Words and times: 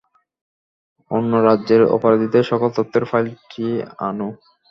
অন্য 1.11 1.31
রাজ্যের 1.47 1.81
অপরাধীদের 1.95 2.43
সকল 2.43 2.69
তথ্যের 2.77 3.03
ফাইলটা 3.05 3.67
আনো। 4.07 4.29